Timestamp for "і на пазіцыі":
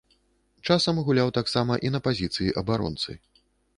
1.89-2.51